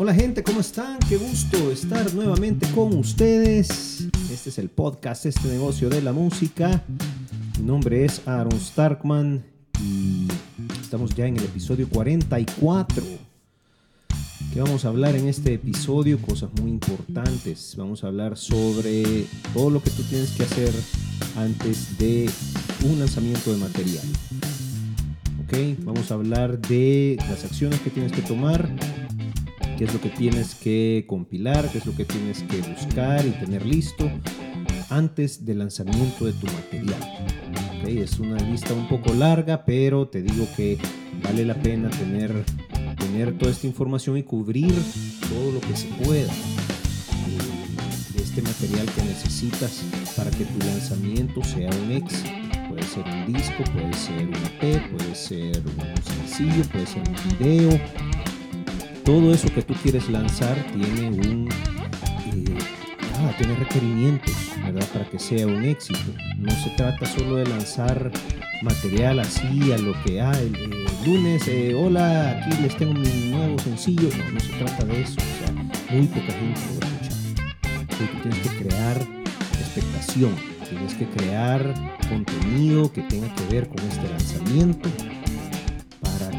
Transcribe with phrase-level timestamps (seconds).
[0.00, 1.00] Hola gente, ¿cómo están?
[1.08, 4.06] Qué gusto estar nuevamente con ustedes.
[4.32, 6.84] Este es el podcast, este negocio de la música.
[7.58, 9.42] Mi nombre es Aaron Starkman
[9.82, 10.28] y
[10.80, 13.02] estamos ya en el episodio 44.
[14.54, 16.22] ¿Qué vamos a hablar en este episodio?
[16.22, 17.74] Cosas muy importantes.
[17.76, 20.72] Vamos a hablar sobre todo lo que tú tienes que hacer
[21.34, 22.30] antes de
[22.84, 24.06] un lanzamiento de material.
[25.42, 25.82] ¿Ok?
[25.82, 28.70] Vamos a hablar de las acciones que tienes que tomar
[29.78, 33.30] qué es lo que tienes que compilar, qué es lo que tienes que buscar y
[33.30, 34.10] tener listo
[34.90, 37.00] antes del lanzamiento de tu material.
[37.86, 40.78] Es una lista un poco larga, pero te digo que
[41.22, 42.44] vale la pena tener,
[42.96, 44.74] tener toda esta información y cubrir
[45.30, 46.32] todo lo que se pueda
[48.38, 49.82] este material que necesitas
[50.16, 52.30] para que tu lanzamiento sea un éxito.
[52.68, 57.38] Puede ser un disco, puede ser un EP, puede ser un sencillo, puede ser un
[57.38, 57.80] video,
[59.08, 65.46] todo eso que tú quieres lanzar tiene un eh, tiene requerimientos verdad para que sea
[65.46, 66.12] un éxito.
[66.36, 68.12] No se trata solo de lanzar
[68.60, 70.52] material así a lo que ah, el,
[71.06, 74.10] lunes eh, hola aquí les tengo mi nuevo sencillo.
[74.14, 75.54] No no se trata de eso o sea
[75.90, 78.12] muy poca gente lo va escuchar.
[78.12, 78.96] Tú tienes que crear
[79.58, 80.34] expectación
[80.68, 81.74] tienes que crear
[82.10, 84.90] contenido que tenga que ver con este lanzamiento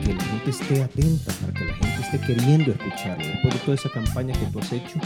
[0.09, 3.27] que la gente esté atenta, para que la gente esté queriendo escucharlo.
[3.27, 4.99] Después de toda esa campaña que tú has hecho,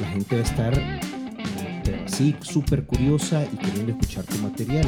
[0.00, 4.86] la gente va a estar eh, así súper curiosa y queriendo escuchar tu material.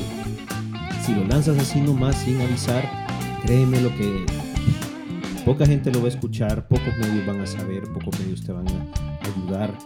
[1.04, 2.88] Si lo lanzas así nomás sin avisar,
[3.44, 4.26] créeme lo que
[5.44, 8.68] poca gente lo va a escuchar, pocos medios van a saber, pocos medios te van
[8.68, 9.76] a ayudar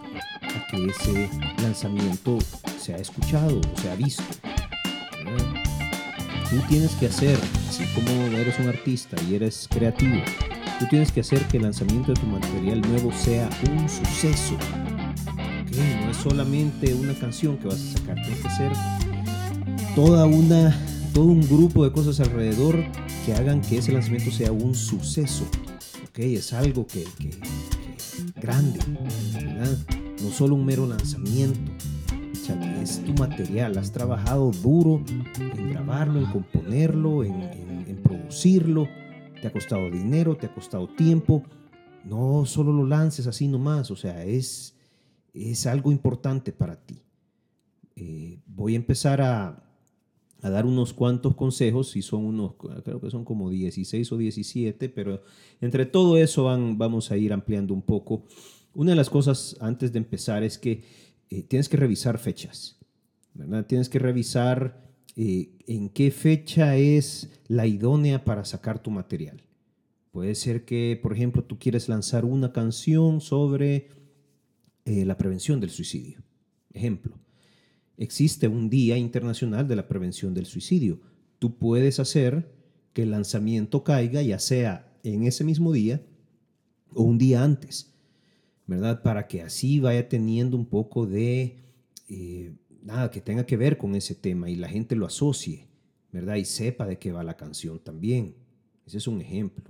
[0.42, 1.30] a que ese
[1.62, 2.38] lanzamiento
[2.78, 4.22] sea escuchado sea visto.
[6.50, 10.22] Tú tienes que hacer, así como eres un artista y eres creativo,
[10.78, 14.56] tú tienes que hacer que el lanzamiento de tu material nuevo sea un suceso.
[16.04, 18.72] No es solamente una canción que vas a sacar, tiene que ser
[19.96, 20.74] toda una,
[21.12, 22.82] todo un grupo de cosas alrededor
[23.24, 25.44] que hagan que ese lanzamiento sea un suceso.
[26.14, 27.30] Es algo que, que,
[28.40, 28.78] grande,
[30.22, 31.75] no solo un mero lanzamiento
[32.86, 35.02] es tu material, has trabajado duro
[35.40, 38.86] en grabarlo, en componerlo, en, producirlo,
[39.40, 41.42] te ha costado dinero, te ha costado tiempo,
[42.04, 44.76] no solo lo lances así nomás, o sea, es,
[45.34, 47.02] es algo importante para ti.
[47.96, 49.64] Eh, voy a empezar a,
[50.42, 52.52] a, dar unos cuantos consejos, si son unos,
[52.84, 55.22] creo que son como 16 o 17, pero
[55.60, 58.22] entre todo eso van, vamos a ir ampliando un poco.
[58.74, 60.84] Una de las cosas antes de empezar es que
[61.28, 62.75] eh, tienes que revisar fechas,
[63.66, 64.82] Tienes que revisar
[65.16, 69.42] eh, en qué fecha es la idónea para sacar tu material.
[70.10, 73.88] Puede ser que, por ejemplo, tú quieres lanzar una canción sobre
[74.84, 76.22] eh, la prevención del suicidio.
[76.72, 77.18] Ejemplo,
[77.96, 81.00] existe un Día Internacional de la Prevención del Suicidio.
[81.38, 82.54] Tú puedes hacer
[82.92, 86.02] que el lanzamiento caiga ya sea en ese mismo día
[86.94, 87.96] o un día antes.
[88.66, 89.02] ¿verdad?
[89.02, 91.56] Para que así vaya teniendo un poco de,
[92.08, 92.52] eh,
[92.86, 95.66] nada, que tenga que ver con ese tema y la gente lo asocie,
[96.12, 96.36] ¿verdad?
[96.36, 98.36] Y sepa de qué va la canción también.
[98.86, 99.64] Ese es un ejemplo.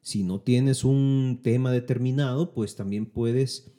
[0.00, 3.70] Si no tienes un tema determinado, pues también puedes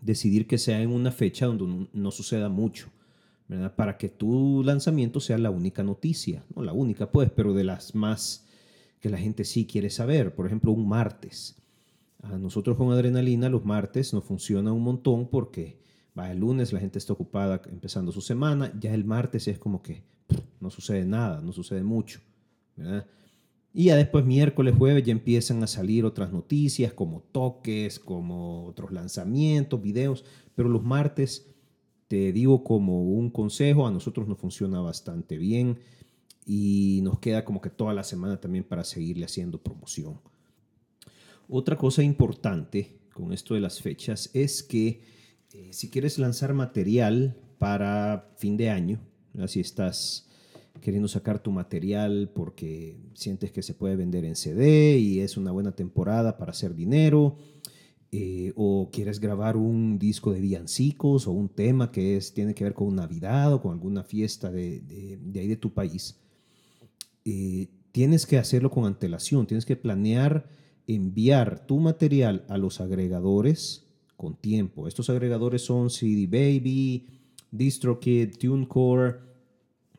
[0.00, 2.90] decidir que sea en una fecha donde no suceda mucho,
[3.46, 3.74] ¿verdad?
[3.74, 7.94] Para que tu lanzamiento sea la única noticia, no la única pues, pero de las
[7.94, 8.46] más
[9.00, 10.34] que la gente sí quiere saber.
[10.34, 11.56] Por ejemplo, un martes.
[12.22, 15.78] A nosotros con adrenalina los martes nos funciona un montón porque
[16.18, 19.82] va el lunes, la gente está ocupada empezando su semana, ya el martes es como
[19.82, 20.02] que
[20.60, 22.20] no sucede nada, no sucede mucho.
[23.72, 28.92] Y ya después miércoles, jueves ya empiezan a salir otras noticias como toques, como otros
[28.92, 30.24] lanzamientos, videos,
[30.54, 31.54] pero los martes,
[32.08, 35.78] te digo como un consejo, a nosotros nos funciona bastante bien
[36.46, 40.18] y nos queda como que toda la semana también para seguirle haciendo promoción.
[41.48, 45.17] Otra cosa importante con esto de las fechas es que
[45.52, 49.00] eh, si quieres lanzar material para fin de año,
[49.46, 50.28] si estás
[50.80, 55.50] queriendo sacar tu material porque sientes que se puede vender en CD y es una
[55.50, 57.36] buena temporada para hacer dinero,
[58.10, 62.64] eh, o quieres grabar un disco de villancicos o un tema que es, tiene que
[62.64, 66.16] ver con Navidad o con alguna fiesta de, de, ahí de tu país,
[67.26, 70.48] eh, tienes que hacerlo con antelación, tienes que planear
[70.86, 73.87] enviar tu material a los agregadores
[74.18, 74.88] con tiempo.
[74.88, 77.06] Estos agregadores son CD Baby,
[77.52, 79.14] DistroKid, TuneCore,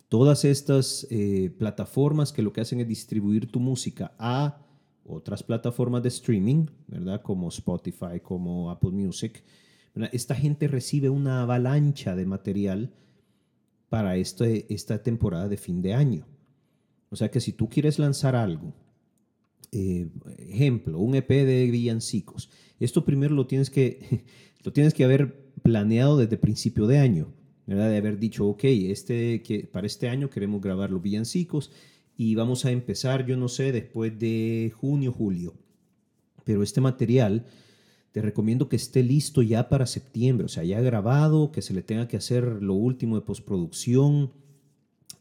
[0.10, 4.60] todas estas eh, plataformas que lo que hacen es distribuir tu música a
[5.06, 7.22] otras plataformas de streaming, ¿verdad?
[7.22, 9.42] Como Spotify, como Apple Music,
[10.12, 12.92] esta gente recibe una avalancha de material
[13.88, 16.28] para este, esta temporada de fin de año.
[17.10, 18.74] O sea que si tú quieres lanzar algo,
[19.72, 20.08] eh,
[20.38, 22.50] ejemplo, un EP de villancicos,
[22.80, 24.26] esto primero lo tienes que,
[24.64, 27.34] lo tienes que haber planeado desde principio de año,
[27.68, 27.90] ¿verdad?
[27.90, 31.72] De haber dicho, ok, este, que, para este año queremos grabar los villancicos
[32.18, 35.54] y vamos a empezar, yo no sé, después de junio, julio.
[36.44, 37.46] Pero este material
[38.12, 41.84] te recomiendo que esté listo ya para septiembre, o sea, ya grabado, que se le
[41.84, 44.32] tenga que hacer lo último de postproducción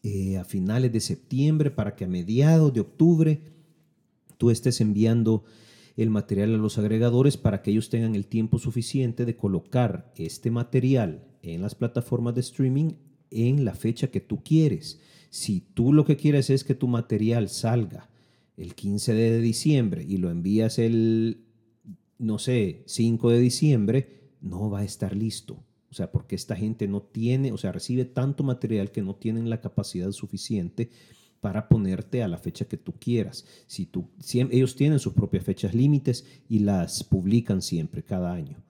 [0.02, 3.40] eh, a finales de septiembre para que a mediados de octubre
[4.38, 5.44] tú estés enviando
[5.96, 10.50] el material a los agregadores para que ellos tengan el tiempo suficiente de colocar este
[10.50, 12.92] material en las plataformas de streaming
[13.30, 15.00] en la fecha que tú quieres.
[15.30, 18.08] Si tú lo que quieres es que tu material salga
[18.56, 21.44] el 15 de diciembre y lo envías el,
[22.18, 25.64] no sé, 5 de diciembre, no va a estar listo.
[25.90, 29.48] O sea, porque esta gente no tiene, o sea, recibe tanto material que no tienen
[29.48, 30.90] la capacidad suficiente
[31.40, 33.44] para ponerte a la fecha que tú quieras.
[33.66, 38.62] Si tú, ellos tienen sus propias fechas límites y las publican siempre, cada año.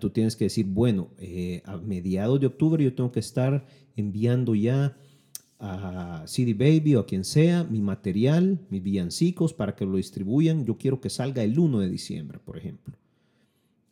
[0.00, 3.64] Tú tienes que decir, bueno, eh, a mediados de octubre yo tengo que estar
[3.94, 4.96] enviando ya
[5.58, 10.66] a CD Baby o a quien sea mi material, mis villancicos para que lo distribuyan.
[10.66, 12.96] Yo quiero que salga el 1 de diciembre, por ejemplo.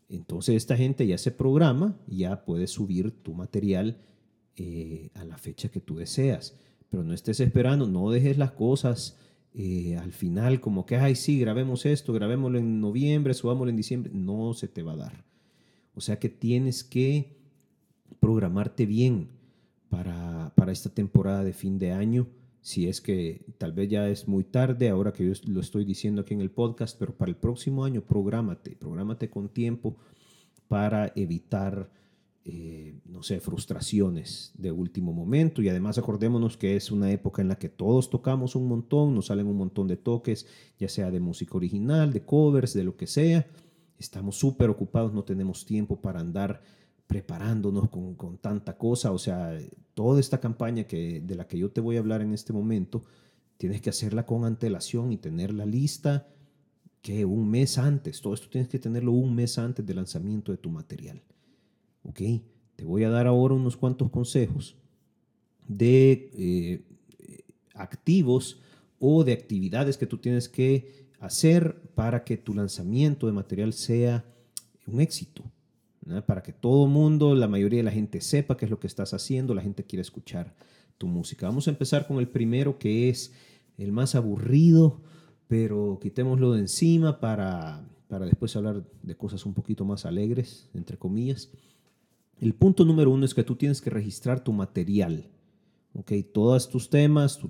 [0.09, 3.99] Entonces esta gente ya se programa y ya puede subir tu material
[4.56, 6.56] eh, a la fecha que tú deseas.
[6.94, 9.19] Pero no estés esperando, no dejes las cosas
[9.52, 14.12] eh, al final como que, ay, sí, grabemos esto, grabémoslo en noviembre, subámoslo en diciembre.
[14.14, 15.25] No se te va a dar.
[15.96, 17.37] O sea que tienes que
[18.20, 19.26] programarte bien
[19.88, 22.29] para, esta temporada de fin de año.
[22.61, 26.20] Si es que tal vez ya es muy tarde, ahora que yo lo estoy diciendo
[26.20, 29.97] aquí en el podcast, pero para el próximo año, prográmate, prográmate con tiempo
[30.69, 31.90] para evitar,
[32.46, 35.62] eh, no sé, frustraciones de último momento.
[35.62, 39.26] Y además acordémonos que es una época en la que todos tocamos un montón, nos
[39.26, 40.46] salen un montón de toques,
[40.79, 43.46] ya sea de música original, de covers, de lo que sea.
[43.99, 46.61] Estamos súper ocupados, no tenemos tiempo para andar
[47.06, 49.12] preparándonos con, con, tanta cosa.
[49.12, 49.58] O sea,
[49.94, 53.05] toda esta campaña que, de la que yo te voy a hablar en este momento,
[53.56, 56.29] tienes que hacerla con antelación y tenerla lista
[57.00, 58.20] que un mes antes.
[58.20, 61.23] Todo esto tienes que tenerlo un mes antes del lanzamiento de tu material.
[62.05, 62.21] ¿Ok?
[62.77, 64.77] Te voy a dar ahora unos cuantos consejos
[65.67, 66.83] de eh,
[67.75, 68.61] activos
[68.99, 74.25] o de actividades que tú tienes que hacer para que tu lanzamiento de material sea
[74.87, 75.45] un éxito
[76.27, 79.15] para que todo mundo, la mayoría de la gente sepa qué es lo que estás
[79.15, 80.55] haciendo, la gente quiere escuchar
[80.99, 81.47] tu música.
[81.47, 83.33] Vamos a empezar con el primero que es
[83.79, 85.00] el más aburrido,
[85.49, 90.99] pero quitémoslo de encima para, para después hablar de cosas un poquito más alegres, entre
[90.99, 91.50] comillas.
[92.41, 95.31] El punto número uno es que tú tienes que registrar tu material.
[95.95, 96.13] ¿ok?
[96.33, 97.41] Todos tus temas,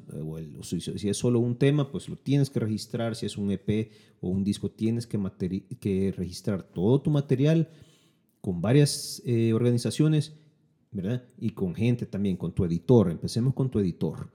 [0.63, 3.17] si es solo un tema, pues lo tienes que registrar.
[3.17, 3.91] Si es un EP
[4.21, 5.19] o un disco, tienes que,
[5.81, 7.69] que registrar todo tu material
[8.41, 10.35] con varias eh, organizaciones,
[10.91, 11.25] ¿verdad?
[11.39, 13.11] Y con gente también, con tu editor.
[13.11, 14.31] Empecemos con tu editor.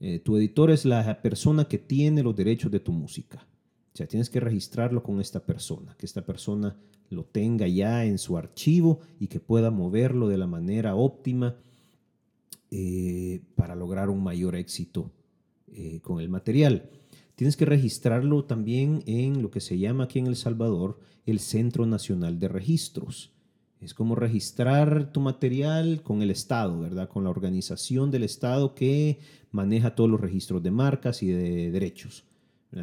[0.00, 3.46] Eh, tu editor es la persona que tiene los derechos de tu música.
[3.92, 6.76] O sea, tienes que registrarlo con esta persona, que esta persona
[7.08, 11.56] lo tenga ya en su archivo y que pueda moverlo de la manera óptima
[12.70, 15.10] eh, para lograr un mayor éxito
[16.02, 16.90] con el material.
[17.36, 21.86] Tienes que registrarlo también en lo que se llama aquí en El Salvador el Centro
[21.86, 23.32] Nacional de Registros.
[23.80, 27.08] Es como registrar tu material con el Estado, ¿verdad?
[27.08, 29.18] Con la organización del Estado que
[29.50, 32.24] maneja todos los registros de marcas y de derechos.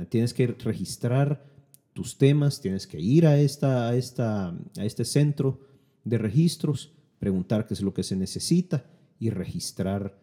[0.09, 1.45] Tienes que registrar
[1.93, 5.59] tus temas, tienes que ir a, esta, a, este centro
[6.03, 8.85] de registros, preguntar qué es lo que se necesita
[9.19, 10.19] y registrar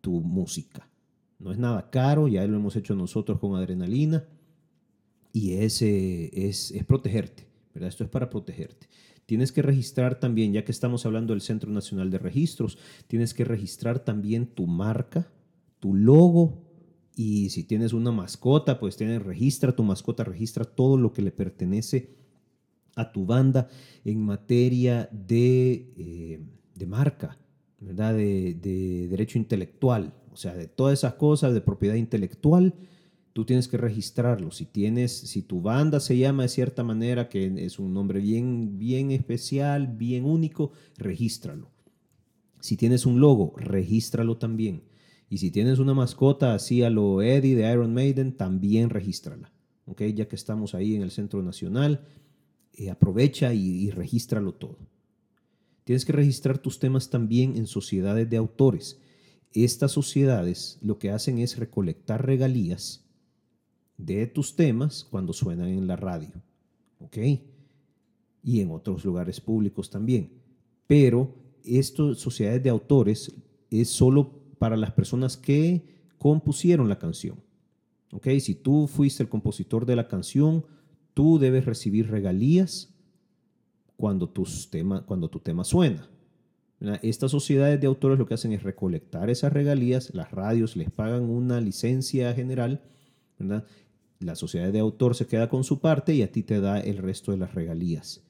[0.00, 0.88] tu música.
[1.38, 4.24] No es nada caro, ya lo hemos hecho nosotros con adrenalina
[5.32, 7.90] y es, eh, es, es protegerte, ¿verdad?
[7.90, 8.88] Esto es para protegerte.
[9.26, 13.44] Tienes que registrar también, ya que estamos hablando del Centro Nacional de Registros, tienes que
[13.44, 15.30] registrar también tu marca,
[15.78, 16.71] tu logo
[17.14, 21.30] y si tienes una mascota, pues tienes, registra tu mascota, registra todo lo que le
[21.30, 22.14] pertenece
[22.94, 23.68] a tu banda
[24.04, 26.40] en materia de, eh,
[26.74, 27.38] de marca,
[27.80, 28.14] ¿verdad?
[28.14, 32.74] De, de derecho intelectual, o sea, de todas esas cosas de propiedad intelectual
[33.32, 34.50] tú tienes que registrarlo.
[34.50, 38.78] Si tienes, si tu banda se llama de cierta manera, que es un nombre bien,
[38.78, 41.70] bien especial, bien único, regístralo.
[42.60, 44.82] Si tienes un logo, regístralo también.
[45.32, 49.50] Y si tienes una mascota así a lo Eddie de Iron Maiden, también regístrala.
[49.86, 50.02] ¿ok?
[50.14, 52.04] Ya que estamos ahí en el Centro Nacional,
[52.74, 54.76] eh, aprovecha y, regístralo todo.
[55.84, 59.00] Tienes que registrar tus temas también en sociedades de autores.
[59.54, 63.06] Estas sociedades lo que hacen es recolectar regalías
[63.96, 66.42] de tus temas cuando suenan en la radio,
[66.98, 67.16] ¿ok?
[68.44, 70.30] Y en otros lugares públicos también.
[70.86, 71.34] Pero
[71.64, 73.32] estas sociedades de autores
[73.70, 75.82] es solo para las personas que
[76.18, 77.42] compusieron la canción.
[78.12, 78.28] ¿Ok?
[78.38, 80.64] Si tú fuiste el compositor de la canción,
[81.14, 82.94] tú debes recibir regalías
[83.96, 86.08] cuando, tus tema, cuando tu tema suena.
[87.02, 91.24] Estas sociedades de autores lo que hacen es recolectar esas regalías, las radios les pagan
[91.24, 92.82] una licencia general,
[94.20, 96.98] la sociedad de autor se queda con su parte y a ti te da el
[96.98, 98.22] resto de las regalías.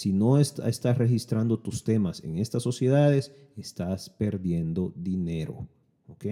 [0.00, 5.68] Si no estás registrando tus temas en estas sociedades, estás perdiendo dinero.
[6.08, 6.24] ¿Ok?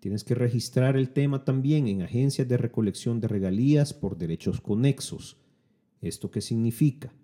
[0.00, 5.36] Tienes que registrar el tema también en agencias de recolección de regalías por derechos conexos.
[6.00, 7.14] ¿Esto qué significa?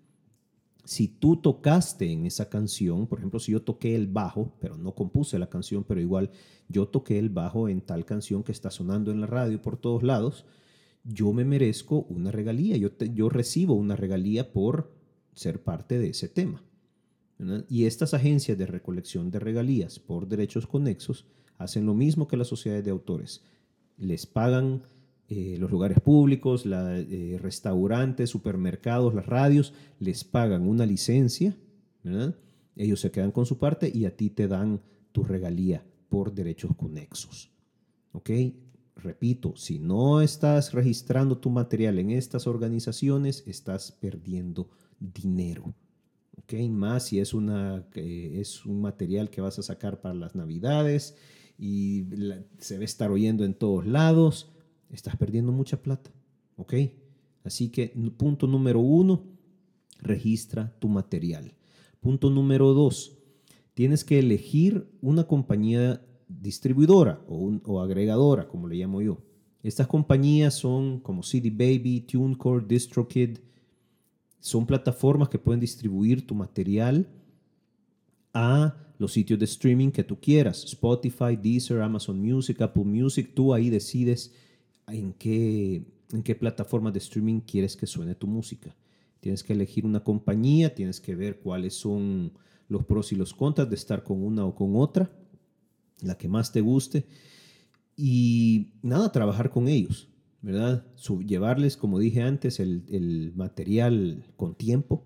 [0.85, 4.95] Si tú tocaste en esa canción, por ejemplo, si yo toqué el bajo, pero no
[4.95, 6.31] compuse la canción, pero igual
[6.69, 10.01] yo toqué el bajo en tal canción que está sonando en la radio por todos
[10.01, 10.45] lados,
[11.03, 14.94] yo me merezco una regalía, yo, yo recibo una regalía por
[15.35, 16.63] ser parte de ese tema.
[17.69, 21.25] Y estas agencias de recolección de regalías por derechos conexos
[21.57, 23.43] hacen lo mismo que las sociedades de autores.
[23.97, 24.83] Les pagan
[25.27, 31.57] eh, los lugares públicos, la, eh, restaurantes, supermercados, las radios, les pagan una licencia,
[32.75, 36.75] ellos se quedan con su parte y a ti te dan tu regalía por derechos
[36.75, 37.51] conexos.
[38.11, 38.29] ¿Ok?
[38.95, 45.73] Repito, si no estás registrando tu material en estas organizaciones, estás perdiendo dinero.
[46.37, 46.53] ¿ok?
[46.69, 51.15] Más si es, una, es un material que vas a sacar para las navidades
[51.57, 52.05] y
[52.59, 54.51] se ve estar oyendo en todos lados,
[54.89, 56.11] estás perdiendo mucha plata.
[56.57, 56.73] ¿ok?
[57.43, 59.23] Así que punto número uno,
[59.99, 61.53] registra tu material.
[61.99, 63.17] Punto número dos,
[63.73, 69.19] tienes que elegir una compañía distribuidora o, o agregadora, como le llamo yo.
[69.63, 73.39] Estas compañías son como CD Baby, TuneCore, DistroKid,
[74.45, 77.07] son plataformas que pueden distribuir tu material
[78.31, 80.63] a los sitios de streaming que tú quieras.
[80.65, 83.31] Spotify, Deezer, Amazon Music, Apple Music.
[83.33, 84.35] Tú ahí decides
[84.87, 88.75] en qué, en qué plataforma de streaming quieres que suene tu música.
[89.19, 92.31] Tienes que elegir una compañía, tienes que ver cuáles son
[92.69, 95.09] los pros y los contras de estar con una o con otra,
[96.01, 97.07] la que más te guste.
[97.97, 100.07] Y nada, trabajar con ellos.
[100.45, 100.85] ¿Verdad?
[101.25, 105.03] llevarles, como dije antes, el, material con tiempo,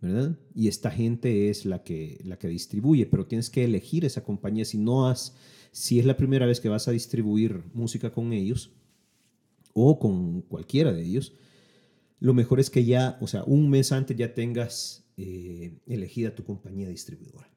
[0.00, 0.38] ¿verdad?
[0.54, 4.64] Y esta gente es la que, la que distribuye, pero tienes que elegir esa compañía.
[4.64, 5.34] Si no has,
[5.72, 8.70] si es la primera vez que vas a distribuir música con ellos
[9.72, 11.32] o con cualquiera de ellos,
[12.20, 16.44] lo mejor es que ya, o sea, un mes antes ya tengas eh, elegida tu
[16.44, 17.50] compañía distribuidora.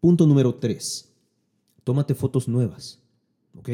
[0.00, 1.14] Punto número tres.
[1.84, 3.02] Tómate fotos nuevas,
[3.54, 3.68] ¿ok?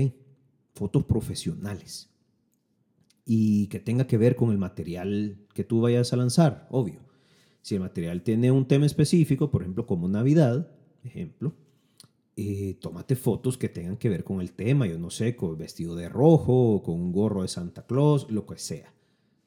[0.74, 2.10] Fotos profesionales
[3.24, 7.00] y que tenga que ver con el material que tú vayas a lanzar, obvio.
[7.62, 10.68] Si el material tiene un tema específico, por ejemplo, como Navidad,
[11.02, 11.54] ejemplo,
[12.36, 15.94] eh, tómate fotos que tengan que ver con el tema, yo no sé, con vestido
[15.94, 18.92] de rojo, con un gorro de Santa Claus, lo que sea,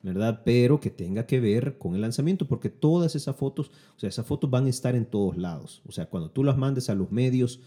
[0.02, 0.42] ¿verdad?
[0.46, 4.26] Pero que tenga que ver con el lanzamiento, porque todas esas fotos, o sea, esas
[4.26, 5.82] fotos van a estar en todos lados.
[5.86, 7.60] O sea, cuando tú las mandes a los medios,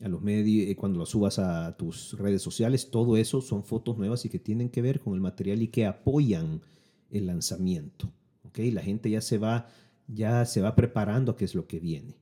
[0.00, 3.98] a los medios, eh, cuando lo subas a tus redes sociales, todo eso son fotos
[3.98, 6.62] nuevas y que tienen que ver con el material y que apoyan
[7.10, 8.10] el lanzamiento.
[8.44, 8.70] ¿okay?
[8.70, 9.66] La gente ya se va,
[10.08, 12.16] ya se va preparando a qué es lo que viene.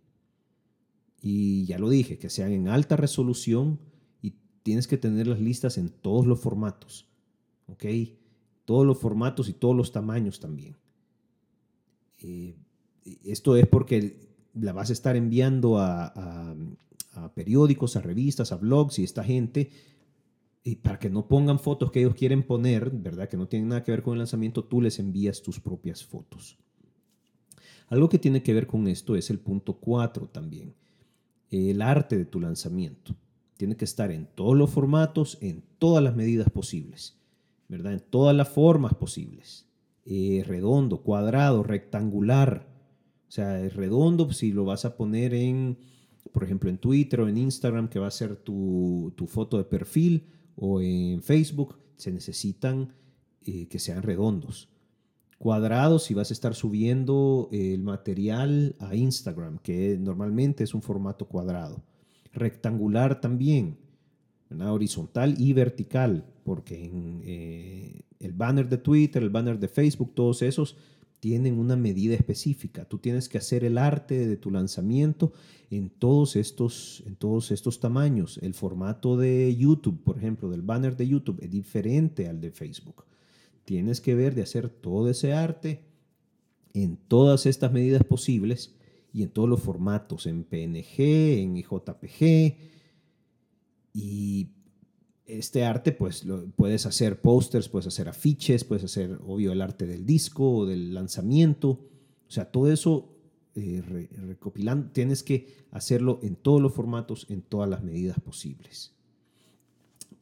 [1.23, 3.79] Y ya lo dije, que sean en alta resolución
[4.23, 7.07] y tienes que tener las listas en todos los formatos.
[7.69, 7.85] ¿ok?
[8.65, 10.77] Todos los formatos y todos los tamaños también.
[12.21, 12.57] Eh,
[13.25, 14.19] esto es porque
[14.55, 16.57] la vas a estar enviando a
[17.35, 19.71] periódicos, a revistas, a blogs y esta gente,
[20.63, 23.29] y para que no pongan fotos que ellos quieren poner, ¿verdad?
[23.29, 26.59] Que no tienen nada que ver con el lanzamiento, tú les envías tus propias fotos.
[27.89, 30.75] Algo que tiene que ver con esto es el punto 4 también,
[31.51, 33.17] el arte de tu lanzamiento.
[33.57, 37.19] Tiene que estar en todos los formatos, en todas las medidas posibles,
[37.69, 37.95] ¿verdad?
[37.95, 39.67] En todas las formas posibles.
[40.05, 42.69] Eh, redondo, cuadrado, rectangular.
[43.29, 45.79] O sea, redondo si lo vas a poner en
[46.33, 50.27] por ejemplo, en Twitter o en Instagram, que va a ser tu, foto de perfil,
[50.57, 52.95] o en Facebook, se necesitan
[53.45, 54.69] eh, que sean redondos.
[55.39, 61.27] Cuadrados si vas a estar subiendo el material a Instagram, que normalmente es un formato
[61.27, 61.85] cuadrado.
[62.33, 63.79] Rectangular también,
[64.51, 66.25] horizontal y vertical.
[66.45, 70.77] porque en, eh, el banner de Twitter, el banner de Facebook, todos esos
[71.21, 72.85] tienen una medida específica.
[72.85, 75.33] Tú tienes que hacer el arte de tu lanzamiento
[75.71, 78.39] en todos estos, en todos estos tamaños.
[78.43, 83.05] El formato de YouTube, por ejemplo, del banner de YouTube es diferente al de Facebook.
[83.65, 85.85] Tienes que ver de hacer todo ese arte
[86.73, 88.75] en todas estas medidas posibles
[89.13, 91.01] y en todos los formatos, en PNG,
[91.41, 92.57] en JPG.
[93.93, 94.49] Y
[95.29, 99.87] este arte, pues lo, puedes hacer pósters, puedes hacer afiches, puedes hacer, obvio, el arte
[99.87, 101.69] del disco o del lanzamiento.
[102.27, 103.15] O sea, todo eso
[103.55, 103.83] eh,
[104.27, 108.93] recopilando, tienes que hacerlo en todos los formatos, en todas las medidas posibles.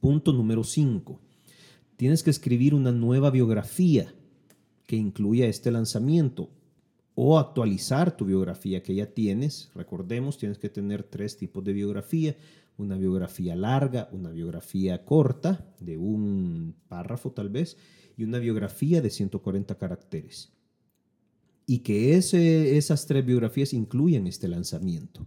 [0.01, 1.21] Punto número 5.
[1.97, 4.13] Tienes que escribir una nueva biografía
[4.87, 6.51] que incluya este lanzamiento
[7.15, 9.71] o actualizar tu biografía que ya tienes.
[9.75, 12.37] Recordemos, tienes que tener tres tipos de biografía
[12.79, 17.77] una biografía larga, una biografía corta, de un párrafo tal vez,
[18.17, 20.53] y una biografía de 140 caracteres.
[21.67, 25.27] Y que esas tres biografías incluyan este lanzamiento.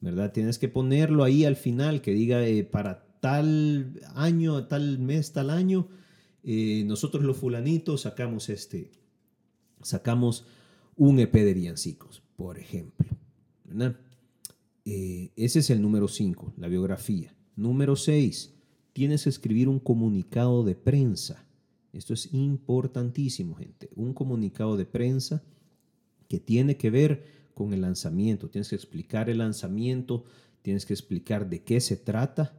[0.00, 0.32] ¿Verdad?
[0.32, 5.50] Tienes que ponerlo ahí al final, que diga eh, para tal año, tal mes, tal
[5.50, 5.88] año,
[6.42, 8.90] eh, nosotros los fulanitos sacamos este,
[9.80, 10.44] sacamos
[10.96, 13.08] un EP de villancicos, por ejemplo.
[13.64, 13.96] ¿verdad?
[14.84, 17.34] Eh, ese es el número 5, la biografía.
[17.56, 18.54] Número 6,
[18.92, 21.46] tienes que escribir un comunicado de prensa.
[21.92, 23.90] Esto es importantísimo, gente.
[23.94, 25.42] Un comunicado de prensa
[26.28, 27.24] que tiene que ver
[27.54, 28.48] con el lanzamiento.
[28.48, 30.24] Tienes que explicar el lanzamiento,
[30.62, 32.58] tienes que explicar de qué se trata,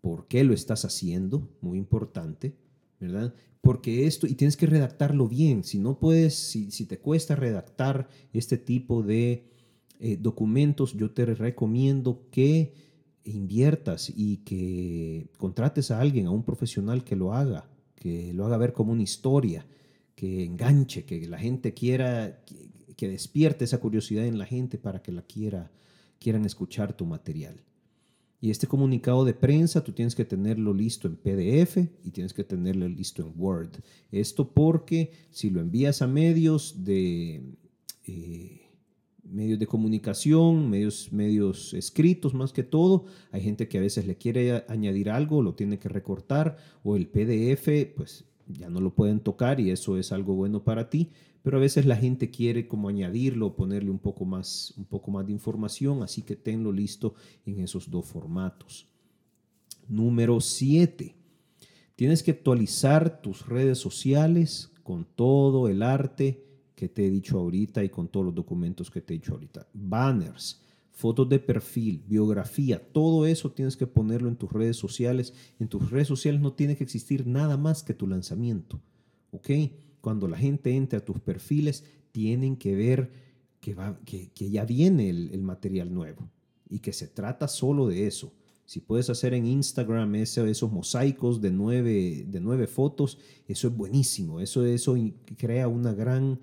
[0.00, 2.56] por qué lo estás haciendo, muy importante,
[3.00, 3.34] ¿verdad?
[3.60, 5.64] Porque esto, y tienes que redactarlo bien.
[5.64, 9.50] Si no puedes, si, si te cuesta redactar este tipo de
[10.00, 12.72] eh, documentos, yo te recomiendo que
[13.24, 18.56] inviertas y que contrates a alguien, a un profesional que lo haga, que lo haga
[18.56, 19.66] ver como una historia,
[20.14, 22.42] que enganche, que la gente quiera,
[22.96, 25.70] que, despierte esa curiosidad en la gente para que la quiera,
[26.18, 27.62] quieran escuchar tu material.
[28.40, 32.44] Y este comunicado de prensa tú tienes que tenerlo listo en PDF y tienes que
[32.44, 33.70] tenerlo listo en Word.
[34.12, 37.42] Esto porque si lo envías a medios de...
[38.06, 38.67] Eh,
[39.30, 43.04] medios de comunicación, medios, medios escritos más que todo.
[43.32, 47.08] Hay gente que a veces le quiere añadir algo, lo tiene que recortar o el
[47.08, 51.10] PDF, pues ya no lo pueden tocar y eso es algo bueno para ti.
[51.42, 55.26] Pero a veces la gente quiere como añadirlo, ponerle un poco más, un poco más
[55.26, 57.14] de información, así que tenlo listo
[57.46, 58.88] en esos dos formatos.
[59.86, 61.14] Número 7.
[61.96, 66.47] Tienes que actualizar tus redes sociales con todo el arte
[66.78, 69.66] que te he dicho ahorita y con todos los documentos que te he dicho ahorita.
[69.74, 70.62] Banners,
[70.92, 75.34] fotos de perfil, biografía, todo eso tienes que ponerlo en tus redes sociales.
[75.58, 78.80] En tus redes sociales no tiene que existir nada más que tu lanzamiento.
[79.32, 79.50] ¿Ok?
[80.00, 83.10] Cuando la gente entre a tus perfiles, tienen que ver
[83.58, 86.30] que, va, que, ya viene el, material nuevo
[86.70, 88.32] y que se trata solo de eso.
[88.66, 94.38] Si puedes hacer en Instagram esos mosaicos de nueve, de nueve fotos, eso es buenísimo.
[94.38, 94.94] Eso, eso
[95.36, 96.38] crea una gran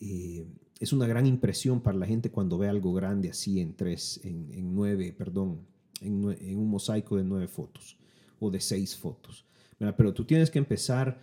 [0.00, 0.46] eh,
[0.80, 4.74] es una gran impresión para la gente cuando ve algo grande así en tres, en,
[4.74, 5.60] nueve, perdón,
[6.00, 7.98] en, un mosaico de nueve fotos
[8.38, 9.44] o de seis fotos.
[9.78, 11.20] Pero tú tienes que empezar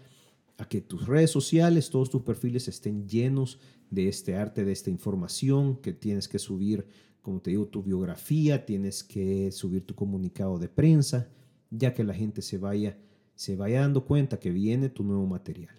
[0.57, 3.59] a que tus redes sociales, todos tus perfiles estén llenos
[3.89, 6.87] de este arte, de esta información, que tienes que subir,
[7.21, 11.29] como te digo, tu biografía, tienes que subir tu comunicado de prensa,
[11.69, 12.97] ya que la gente se vaya,
[13.35, 15.75] se vaya dando cuenta que viene tu nuevo material.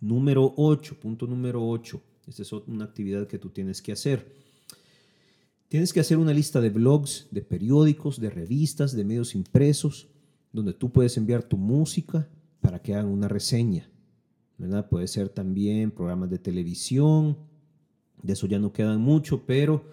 [0.00, 2.00] Número 8, punto número 8.
[2.28, 4.32] Esta es una actividad que tú tienes que hacer.
[5.68, 10.08] Tienes que hacer una lista de blogs, de periódicos, de revistas, de medios impresos,
[10.52, 12.28] donde tú puedes enviar tu música
[12.60, 13.90] para que hagan una reseña.
[14.56, 14.88] ¿verdad?
[14.88, 17.36] Puede ser también programas de televisión,
[18.22, 19.84] de eso ya no quedan mucho, pero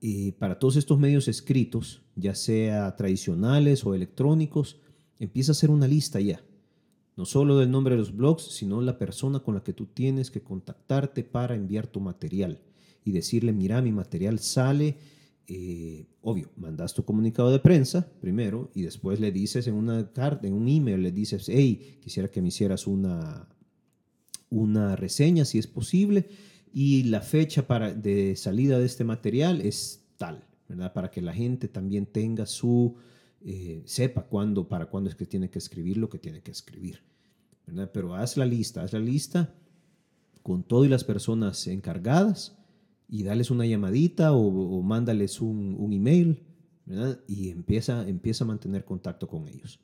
[0.00, 4.80] eh, para todos estos medios escritos, ya sea tradicionales o electrónicos,
[5.18, 6.42] empieza a hacer una lista ya
[7.16, 10.30] no solo del nombre de los blogs, sino la persona con la que tú tienes
[10.30, 12.60] que contactarte para enviar tu material
[13.04, 14.96] y decirle, mira, mi material sale,
[15.46, 20.46] eh, obvio, mandas tu comunicado de prensa primero y después le dices en una carta,
[20.46, 23.48] en un email, le dices, hey, quisiera que me hicieras una,
[24.50, 26.28] una reseña si es posible
[26.72, 30.92] y la fecha para, de salida de este material es tal, ¿verdad?
[30.92, 32.96] Para que la gente también tenga su
[33.44, 37.02] eh, sepa cuándo, para cuándo es que tiene que escribir lo que tiene que escribir.
[37.92, 39.54] Pero haz la lista, haz la lista
[40.42, 42.56] con todas las personas encargadas
[43.08, 46.42] y dales una llamadita o, mándales un, email
[47.26, 49.80] y empieza, empieza a mantener contacto con ellos.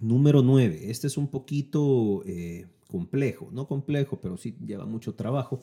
[0.00, 0.90] Número 9.
[0.90, 5.62] Este es un poquito eh, complejo, no complejo, pero sí lleva mucho trabajo.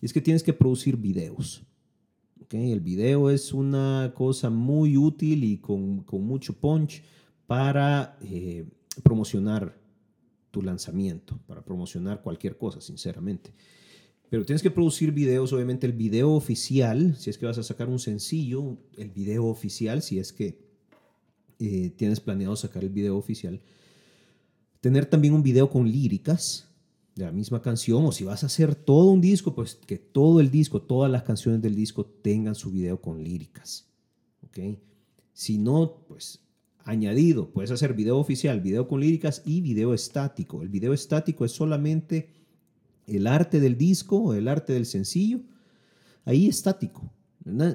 [0.00, 1.62] Y es que tienes que producir videos.
[2.50, 7.02] El video es una cosa muy útil y con, mucho punch
[7.46, 8.64] para eh,
[9.02, 9.78] promocionar
[10.50, 13.52] tu lanzamiento, para promocionar cualquier cosa, sinceramente.
[14.30, 17.88] Pero tienes que producir videos, obviamente el video oficial, si es que vas a sacar
[17.88, 20.58] un sencillo, el video oficial, si es que
[21.58, 23.60] eh, tienes planeado sacar el video oficial.
[24.80, 26.67] Tener también un video con líricas
[27.18, 30.38] de la misma canción, o si vas a hacer todo un disco, pues que todo
[30.38, 33.88] el disco, todas las canciones del disco tengan su video con líricas.
[34.44, 34.78] ¿ok?
[35.32, 36.40] Si no, pues
[36.84, 40.62] añadido, puedes hacer video oficial, video con líricas y video estático.
[40.62, 42.30] El video estático es solamente
[43.08, 45.40] el arte del disco el arte del sencillo,
[46.24, 47.10] ahí estático,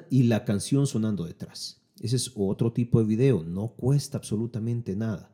[0.08, 1.82] y la canción sonando detrás.
[2.00, 5.30] Ese es otro tipo de video, no cuesta absolutamente nada.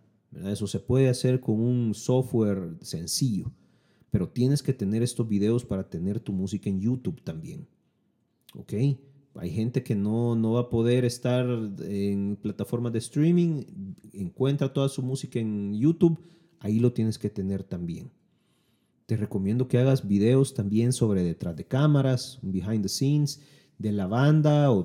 [0.47, 3.53] Eso se puede hacer con un software sencillo,
[4.11, 7.67] pero tienes que tener estos videos para tener tu música en YouTube también.
[8.55, 8.73] ¿Ok?
[9.35, 11.47] Hay gente que no, no va a poder estar
[11.81, 13.65] en plataformas de streaming,
[14.13, 16.19] encuentra toda su música en YouTube,
[16.59, 18.11] ahí lo tienes que tener también.
[19.07, 23.41] Te recomiendo que hagas videos también sobre detrás de cámaras, behind the scenes,
[23.81, 24.85] de la banda o,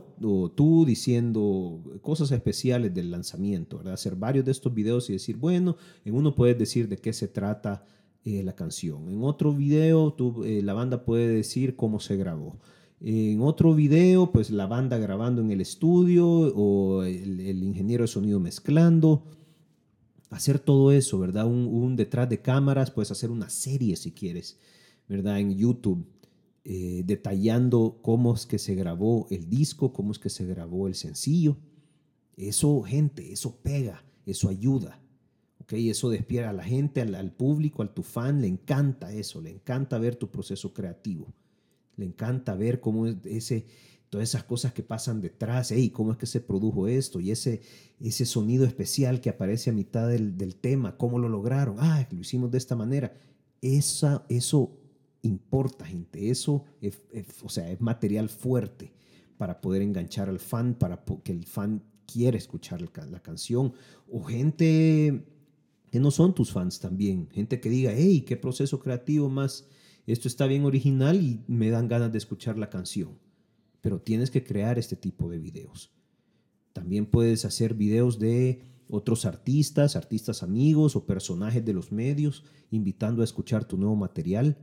[0.56, 3.96] tú diciendo cosas especiales del lanzamiento, ¿verdad?
[3.96, 7.28] Hacer varios de estos videos y decir, bueno, en uno puedes decir de qué se
[7.28, 7.84] trata
[8.26, 9.08] eh, la canción.
[9.10, 12.58] En otro video tú, eh, la banda puede decir cómo se grabó.
[13.00, 18.40] En otro video, pues la banda grabando en el estudio o el, ingeniero de sonido
[18.40, 19.26] mezclando.
[20.32, 21.46] Hacer todo eso, ¿verdad?
[21.46, 24.58] Un, detrás de cámaras, puedes hacer una serie si quieres,
[25.08, 25.40] ¿verdad?
[25.40, 26.04] En YouTube
[26.64, 30.96] eh, detallando cómo es que se grabó el disco, cómo es que se grabó el
[30.96, 31.58] sencillo.
[32.38, 35.00] Eso, gente, eso pega, eso ayuda.
[35.66, 35.90] ¿Okay?
[35.90, 40.00] Eso despierta a la gente, al, público, al tu fan, le encanta eso, le encanta
[40.00, 41.28] ver tu proceso creativo.
[41.98, 43.66] Le encanta ver cómo es ese,
[44.10, 47.62] todas esas cosas que pasan detrás, hey, cómo es que se produjo esto y ese,
[48.00, 52.20] ese sonido especial que aparece a mitad del, del tema, cómo lo lograron, ah, lo
[52.20, 53.14] hicimos de esta manera.
[53.62, 54.78] Esa, eso
[55.26, 56.30] importa, gente.
[56.30, 57.02] Eso es,
[57.44, 58.94] o sea, es material fuerte
[59.38, 63.74] para poder enganchar al fan, para que el fan quiera escuchar la, canción.
[64.10, 65.26] O gente
[65.96, 67.30] que no son tus fans también.
[67.32, 69.66] Gente que diga, hey, qué proceso creativo más.
[70.06, 73.18] Esto está bien original y me dan ganas de escuchar la canción.
[73.80, 75.94] Pero tienes que crear este tipo de videos.
[76.74, 83.22] También puedes hacer videos de otros artistas, artistas amigos o personajes de los medios, invitando
[83.22, 84.58] a escuchar tu nuevo material.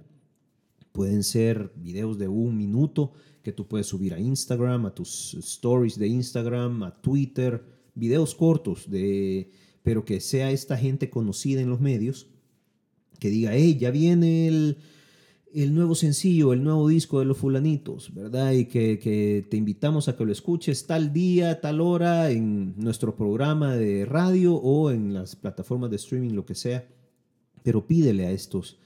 [0.92, 5.98] Pueden ser videos de un minuto que tú puedes subir a Instagram, a tus stories
[5.98, 7.64] de Instagram, a Twitter,
[7.94, 9.50] videos cortos, de,
[9.82, 12.28] pero que sea esta gente conocida en los medios,
[13.18, 14.78] que diga, hey, ya viene el,
[15.54, 18.52] el nuevo sencillo, el nuevo disco de los fulanitos, ¿verdad?
[18.52, 23.14] Y que, que, te invitamos a que lo escuches tal día, tal hora, en nuestro
[23.14, 26.88] programa de radio o en las plataformas de streaming, lo que sea.
[27.62, 28.78] Pero pídele a estos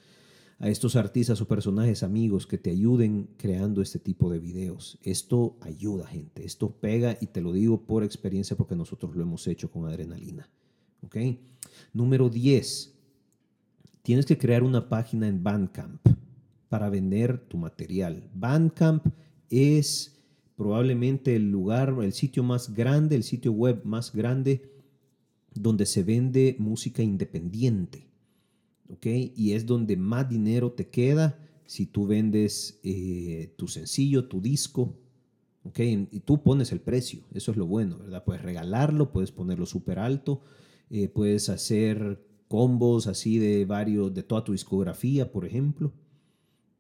[0.59, 4.99] a estos artistas o personajes amigos que te ayuden creando este tipo de videos.
[5.03, 6.45] Esto ayuda, gente.
[6.45, 10.49] Esto pega y te lo digo por experiencia porque nosotros lo hemos hecho con adrenalina.
[11.07, 11.17] ¿Ok?
[11.93, 12.95] Número 10.
[14.03, 16.01] Tienes que crear una página en Bandcamp
[16.69, 18.29] para vender tu material.
[18.35, 19.07] Bandcamp
[19.51, 20.17] es
[20.57, 24.71] probablemente el lugar, el sitio más grande, el sitio web más grande
[25.55, 28.07] donde se vende música independiente.
[29.03, 34.97] Y es donde más dinero te queda si tú vendes eh, tu sencillo, tu disco,
[35.65, 35.79] ¿ok?
[36.11, 38.25] Y tú pones el precio, eso es lo bueno, ¿verdad?
[38.25, 40.43] Puedes regalarlo, puedes ponerlo súper alto,
[40.91, 45.93] eh, puedes hacer combos así de varios, de toda tu discografía, por ejemplo,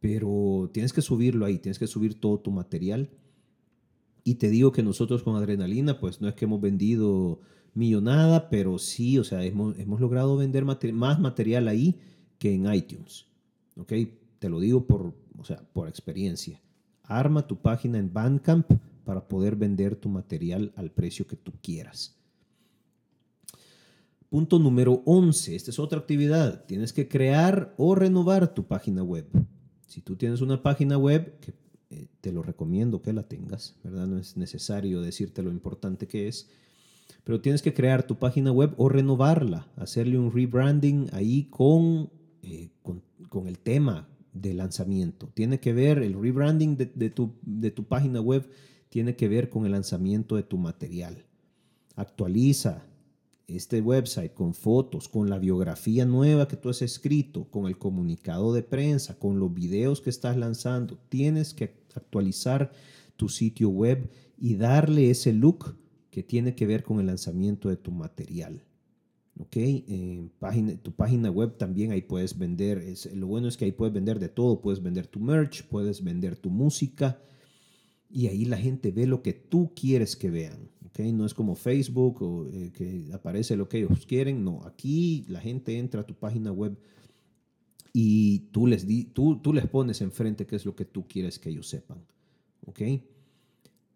[0.00, 3.10] pero tienes que subirlo ahí, tienes que subir todo tu material.
[4.22, 7.40] Y te digo que nosotros con Adrenalina, pues no es que hemos vendido
[7.74, 11.98] millonada, pero sí, o sea, hemos, hemos logrado vender más material ahí
[12.38, 13.26] que en iTunes.
[13.76, 13.92] ¿Ok?
[14.38, 16.60] Te lo digo por, o sea, por experiencia.
[17.02, 18.70] Arma tu página en Bandcamp
[19.04, 22.15] para poder vender tu material al precio que tú quieras.
[24.36, 25.56] Punto número 11.
[25.56, 26.66] Esta es otra actividad.
[26.66, 29.26] Tienes que crear o renovar tu página web.
[29.86, 31.54] Si tú tienes una página web, que
[31.88, 34.06] eh, te lo recomiendo que la tengas, ¿verdad?
[34.06, 36.50] No es necesario decirte lo importante que es
[37.24, 41.48] pero tienes que crear tu página web o renovarla, hacerle un rebranding ahí
[42.42, 45.30] eh, con, con, el tema de lanzamiento.
[45.32, 48.46] Tiene que ver, el rebranding de, tu, de tu página web
[48.90, 51.24] tiene que ver con el lanzamiento de tu material.
[51.94, 52.84] Actualiza,
[53.46, 58.52] este website con fotos, con la biografía nueva que tú has escrito, con el comunicado
[58.52, 62.72] de prensa, con los videos que estás lanzando, tienes que actualizar
[63.16, 65.76] tu sitio web y darle ese look
[66.10, 68.64] que tiene que ver con el lanzamiento de tu material.
[69.38, 69.56] ¿ok?
[70.82, 72.82] Tu página web también ahí puedes vender,
[73.14, 76.36] lo bueno es que ahí puedes vender de todo, puedes vender tu merch, puedes vender
[76.36, 77.20] tu música
[78.08, 82.22] y ahí la gente ve lo que tú quieres que vean, No es como Facebook
[82.22, 86.14] o eh, que aparece lo que ellos quieren, no, aquí la gente entra a tu
[86.14, 86.76] página web
[87.92, 91.38] y tú les, di, tú, tú les pones enfrente qué es lo que tú quieres
[91.38, 91.98] que ellos sepan,
[92.66, 92.80] ¿ok?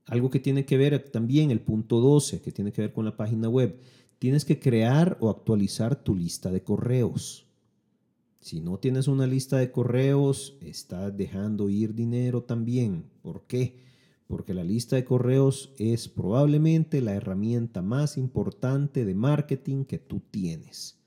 [0.07, 3.17] Algo que tiene que ver también, el punto 12, que tiene que ver con la
[3.17, 3.79] página web
[4.21, 7.47] tienes que crear o actualizar tu lista de correos.
[8.41, 13.07] Si no tienes una lista de correos, estás dejando ir dinero también.
[13.23, 13.79] ¿Por qué?
[14.31, 20.23] Porque la lista de correos es probablemente la herramienta más importante de marketing que tú
[20.31, 21.01] tienes.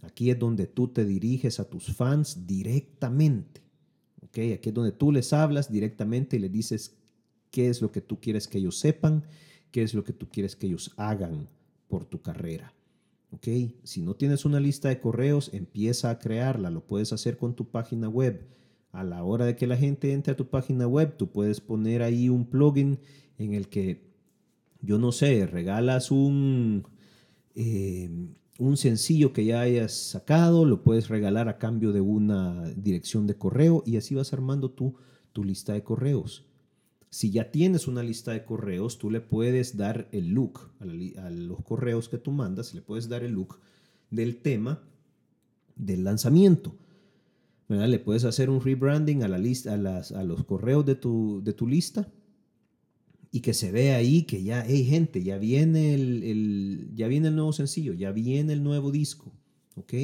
[0.00, 3.60] Aquí es donde tú te diriges a tus fans directamente.
[4.22, 4.38] ¿ok?
[4.54, 6.96] Aquí es donde tú les hablas directamente y les dices
[7.50, 9.24] qué es lo que tú quieres que ellos sepan,
[9.70, 11.50] qué es lo que tú quieres que ellos hagan
[11.88, 12.72] por tu carrera.
[13.32, 13.48] ¿ok?
[13.82, 16.70] Si no tienes una lista de correos, empieza a crearla.
[16.70, 18.48] Lo puedes hacer con tu página web.
[18.96, 22.02] A la hora de que la gente entre a tu página web, tú puedes poner
[22.02, 22.98] ahí un plugin
[23.38, 24.00] en el que,
[24.80, 26.84] yo no sé, regalas un,
[27.54, 28.08] eh,
[28.58, 33.36] un sencillo que ya hayas sacado, lo puedes regalar a cambio de una dirección de
[33.36, 34.94] correo y así vas armando tu,
[35.32, 36.46] tu lista de correos.
[37.10, 41.62] Si ya tienes una lista de correos, tú le puedes dar el look a, los
[41.62, 43.58] correos que tú mandas, le puedes dar el look
[44.10, 44.82] del tema
[45.76, 46.74] del lanzamiento.
[47.68, 51.66] Le puedes hacer un rebranding a, la lista, a, los correos de tu, de tu
[51.66, 52.08] lista
[53.32, 57.34] y que se vea ahí que ya, hey gente, ya viene el, ya viene el
[57.34, 59.32] nuevo sencillo, ya viene el nuevo disco,
[59.74, 59.94] ¿ok?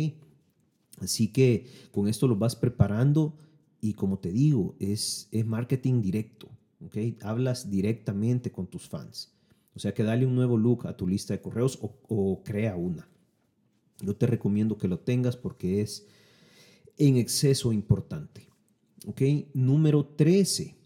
[1.00, 3.36] Así que con esto lo vas preparando
[3.80, 6.48] y como te digo, es, es marketing directo.
[7.22, 9.32] Hablas directamente con tus fans.
[9.74, 13.08] O sea que dale un nuevo look a tu lista de correos o, crea una.
[14.00, 16.06] Yo te recomiendo que lo tengas porque es
[16.98, 18.48] en exceso importante.
[19.06, 19.22] ¿Ok?
[19.54, 20.76] Número 13.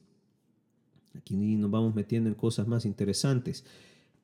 [1.15, 3.65] Aquí nos vamos metiendo en cosas más interesantes.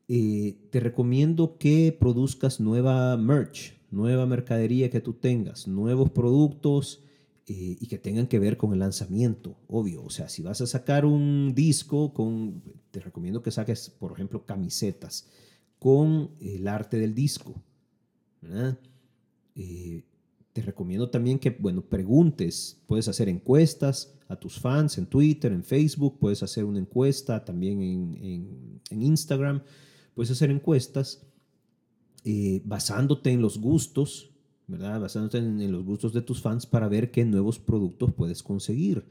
[0.09, 7.03] Eh, te recomiendo que produzcas nueva merch, nueva mercadería que tú tengas, nuevos productos
[7.47, 10.05] eh, y que tengan que ver con el lanzamiento, obvio.
[10.05, 14.45] O sea, si vas a sacar un disco, con, te recomiendo que saques, por ejemplo,
[14.45, 15.29] camisetas
[15.79, 17.55] con el arte del disco.
[19.55, 20.05] Eh,
[20.53, 25.65] te recomiendo también que, bueno, preguntes, puedes hacer encuestas a tus fans en Twitter, en
[25.65, 29.63] Facebook, puedes hacer una encuesta también en, en, Instagram,
[30.15, 31.25] puedes hacer encuestas
[32.25, 34.33] eh, basándote en los gustos
[34.67, 35.01] ¿verdad?
[35.01, 39.05] Basándote en, los gustos de tus fans para ver qué nuevos productos puedes conseguir.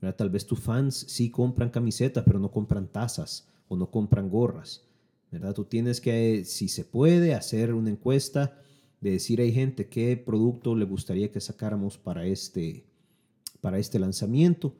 [0.00, 0.16] ¿verdad?
[0.16, 4.84] Tal vez tus fans sí compran camisetas, pero no compran tazas o no compran gorras.
[5.30, 5.54] ¿verdad?
[5.54, 8.58] Tú tienes que, si se puede, hacer una encuesta
[9.02, 12.84] de decir, hay gente, qué producto le gustaría que sacáramos para este,
[13.60, 14.74] para este lanzamiento.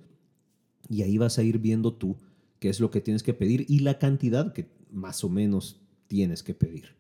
[0.88, 2.16] Y ahí vas a ir viendo tú
[2.60, 6.44] qué es lo que tienes que pedir y la cantidad que más o menos tienes
[6.44, 6.94] que pedir.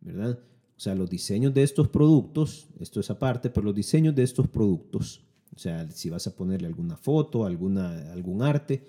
[0.00, 0.38] ¿Verdad?
[0.76, 4.48] O sea, los diseños de estos productos, esto es aparte, pero los diseños de estos
[4.48, 5.20] productos,
[5.54, 8.84] o sea, si vas a ponerle alguna foto, alguna, algún arte,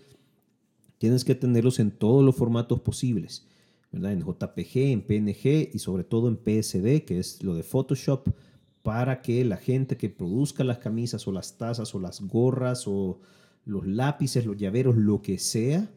[0.97, 3.45] tienes que tenerlos en todos los formatos posibles,
[3.91, 8.29] En JPG, en PNG y sobre todo en PSD, que es lo de Photoshop,
[8.83, 13.19] para que la gente que produzca las camisas o las tazas o las gorras o
[13.65, 15.89] los lápices, los llaveros, lo que sea,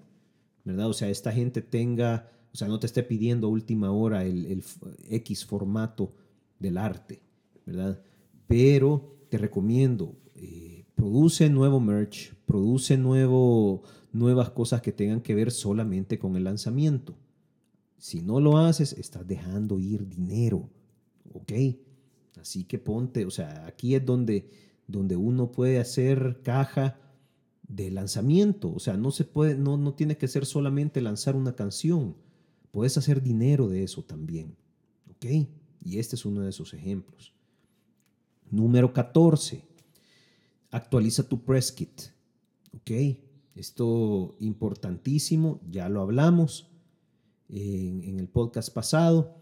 [0.65, 0.89] ¿verdad?
[0.89, 4.63] O sea, esta gente tenga o sea, no te esté pidiendo a última hora el,
[5.09, 6.13] X formato
[6.59, 7.23] del arte,
[7.65, 8.03] ¿verdad?
[8.47, 15.51] Pero te recomiendo, eh, produce nuevo merch, produce nuevo, nuevas cosas que tengan que ver
[15.51, 17.17] solamente con el lanzamiento.
[18.03, 20.69] Si no lo haces, estás dejando ir dinero,
[21.35, 21.53] ¿ok?
[22.41, 24.51] Así que ponte, o sea, aquí es donde,
[24.89, 26.99] donde uno puede hacer caja
[27.69, 28.73] de lanzamiento.
[28.73, 32.17] O sea, no se puede, no, no tiene que ser solamente lanzar una canción.
[32.73, 34.57] Puedes hacer dinero de eso también.
[35.09, 35.49] ¿Ok?
[35.85, 37.33] Y este es uno de esos ejemplos.
[38.51, 39.65] Número 14.
[40.73, 42.03] Actualiza tu press kit.
[42.73, 42.91] ¿Ok?
[43.55, 46.72] Esto importantísimo, ya lo hablamos
[47.53, 49.37] en, el podcast pasado.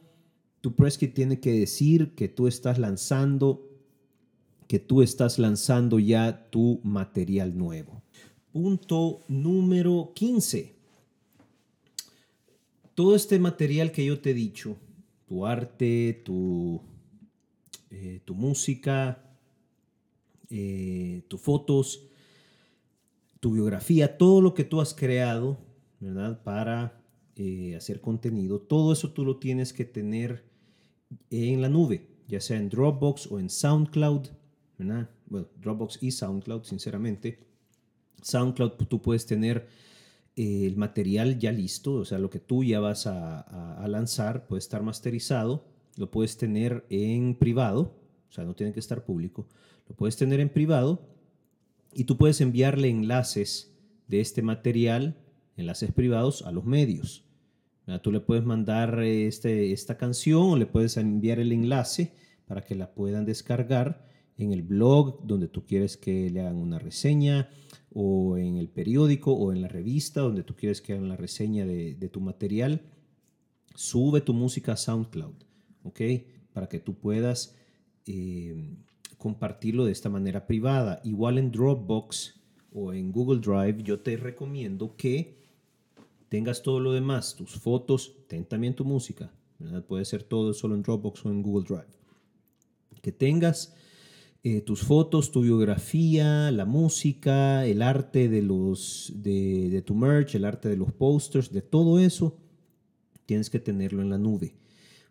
[0.60, 3.66] Tu press tiene que decir que tú estás lanzando
[4.66, 8.02] que tú estás lanzando ya tu material nuevo.
[8.52, 10.80] Punto número 15
[13.00, 14.76] todo este material que yo te he dicho,
[15.26, 16.82] tu arte, tu,
[17.90, 19.24] eh, tu música,
[20.50, 22.04] eh, tus fotos,
[23.40, 25.56] tu biografía, todo lo que tú has creado,
[25.98, 26.42] ¿verdad?
[26.42, 26.99] Para
[27.36, 30.44] eh, hacer contenido, todo eso tú lo tienes que tener
[31.30, 34.28] en la nube, ya sea en Dropbox o en SoundCloud,
[34.78, 35.10] ¿verdad?
[35.26, 37.38] Bueno, Dropbox y SoundCloud, sinceramente.
[38.22, 39.66] SoundCloud tú puedes tener
[40.36, 44.60] eh, el material ya listo, o sea, lo que tú ya vas a, lanzar puede
[44.60, 45.66] estar masterizado,
[45.96, 47.94] lo puedes tener en privado,
[48.28, 49.46] o sea, no tiene que estar público,
[49.88, 51.02] lo puedes tener en privado
[51.92, 53.72] y tú puedes enviarle enlaces
[54.06, 55.16] de este material,
[55.60, 57.24] enlaces privados, a los medios.
[58.02, 62.12] Tú le puedes mandar este, esta canción o le puedes enviar el enlace
[62.46, 66.78] para que la puedan descargar en el blog donde tú quieres que le hagan una
[66.78, 67.50] reseña
[67.92, 71.66] o en el periódico o en la revista donde tú quieres que hagan la reseña
[71.66, 72.82] de, tu material.
[73.74, 75.34] Sube tu música a SoundCloud,
[75.84, 76.00] ¿ok?
[76.52, 77.56] Para que tú puedas
[78.06, 78.76] eh,
[79.18, 81.00] compartirlo de esta manera privada.
[81.04, 82.40] Igual en Dropbox
[82.72, 85.40] o en Google Drive, yo te recomiendo que
[86.30, 89.30] tengas todo lo demás, tus fotos, ten también tu música.
[89.88, 91.92] Puede ser todo solo en Dropbox o en Google Drive.
[93.02, 93.74] Que tengas
[94.44, 100.44] eh, tus fotos, tu biografía, la música, el arte de, los, de, tu merch, el
[100.44, 102.38] arte de los posters, de todo eso,
[103.26, 104.54] tienes que tenerlo en la nube.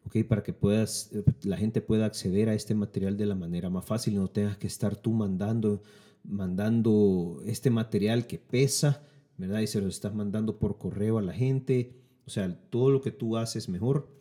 [0.05, 1.11] Okay, para que puedas,
[1.43, 4.67] la gente pueda acceder a este material de la manera más fácil, no tengas que
[4.67, 5.83] estar tú mandando,
[6.23, 9.03] mandando este material que pesa,
[9.39, 9.61] ¿verdad?
[9.61, 11.95] Y se lo estás mandando por correo a la gente.
[12.27, 14.11] O sea, todo lo que tú haces mejor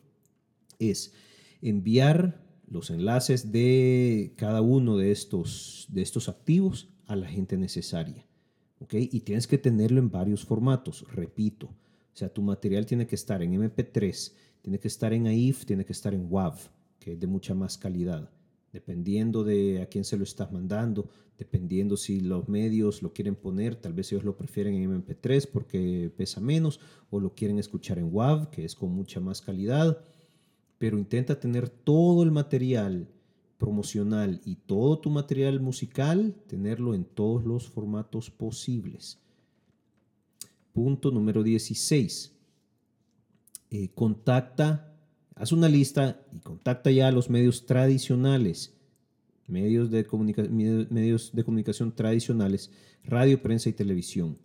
[0.79, 1.13] es
[1.61, 8.25] enviar los enlaces de cada uno de estos, de estos activos a la gente necesaria.
[8.79, 9.09] ¿okay?
[9.11, 11.67] Y tienes que tenerlo en varios formatos, repito.
[11.67, 15.83] O sea, tu material tiene que estar en MP3, tiene que estar en AIF, tiene
[15.83, 16.55] que estar en WAV,
[16.97, 18.29] que es de mucha más calidad.
[18.71, 23.75] Dependiendo de a quién se lo estás mandando, dependiendo si los medios lo quieren poner,
[23.75, 28.13] tal vez ellos lo prefieren en MP3 porque pesa menos, o lo quieren escuchar en
[28.13, 30.03] WAV, que es con mucha más calidad
[30.79, 33.07] pero intenta tener todo el material
[33.59, 39.19] promocional y todo tu material musical, tenerlo en todos los formatos posibles.
[40.71, 42.33] Punto número 16.
[43.71, 44.95] Eh, contacta,
[45.35, 48.73] haz una lista y contacta ya a los medios tradicionales,
[49.49, 50.05] medios de,
[50.89, 52.71] medios de comunicación tradicionales,
[53.03, 54.37] radio, prensa y televisión,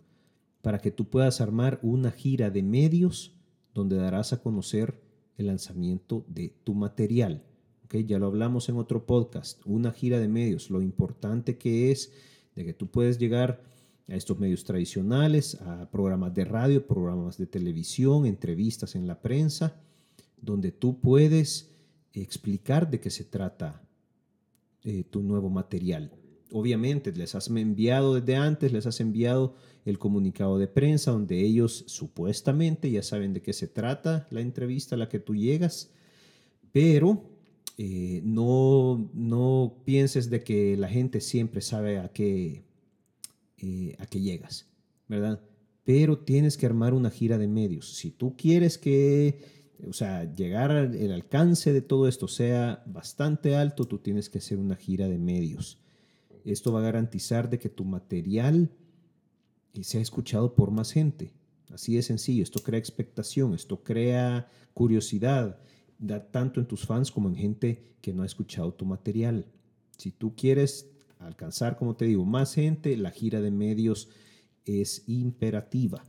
[0.62, 3.34] para que tú puedas armar una gira de medios
[3.74, 5.00] donde darás a conocer
[5.36, 7.42] el lanzamiento de tu material.
[7.84, 8.04] ¿okay?
[8.04, 12.12] Ya lo hablamos en otro podcast, una gira de medios, lo importante que es
[12.54, 13.62] de que tú puedes llegar
[14.08, 19.80] a estos medios tradicionales, a programas de radio, programas de televisión, entrevistas en la prensa,
[20.40, 21.70] donde tú puedes
[22.12, 23.83] explicar de qué se trata
[24.84, 26.12] eh, tu nuevo material.
[26.52, 31.84] Obviamente les has enviado desde antes, les has enviado el comunicado de prensa donde ellos
[31.88, 35.90] supuestamente ya saben de qué se trata la entrevista a la que tú llegas,
[36.70, 37.22] pero
[37.76, 42.62] eh, no, no pienses de que la gente siempre sabe a qué,
[43.58, 44.68] eh, a qué llegas,
[45.08, 45.40] ¿verdad?
[45.82, 47.94] Pero tienes que armar una gira de medios.
[47.96, 53.86] Si tú quieres que, o sea, llegar al alcance de todo esto sea bastante alto,
[53.86, 55.78] tú tienes que hacer una gira de medios.
[56.44, 58.70] Esto va a garantizar de que tu material
[59.72, 61.32] y se ha escuchado por más gente.
[61.72, 65.58] Así de sencillo, esto crea expectación, esto crea curiosidad,
[65.98, 69.46] da tanto en tus fans como en gente que no ha escuchado tu material.
[69.96, 74.08] Si tú quieres alcanzar, como te digo, más gente, la gira de medios
[74.64, 76.04] es imperativa.